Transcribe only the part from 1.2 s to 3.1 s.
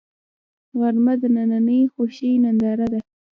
دنننۍ خوښۍ ننداره ده